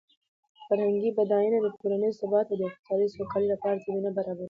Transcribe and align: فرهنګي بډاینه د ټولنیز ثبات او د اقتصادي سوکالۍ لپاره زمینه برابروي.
فرهنګي 0.67 1.11
بډاینه 1.17 1.57
د 1.61 1.67
ټولنیز 1.79 2.13
ثبات 2.21 2.47
او 2.49 2.57
د 2.59 2.61
اقتصادي 2.69 3.07
سوکالۍ 3.15 3.47
لپاره 3.51 3.81
زمینه 3.85 4.09
برابروي. 4.17 4.39